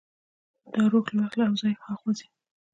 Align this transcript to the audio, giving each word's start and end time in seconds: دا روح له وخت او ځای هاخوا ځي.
دا 0.71 0.81
روح 0.91 1.05
له 1.15 1.21
وخت 1.23 1.39
او 1.47 1.53
ځای 1.61 1.73
هاخوا 1.83 2.11
ځي. 2.17 2.27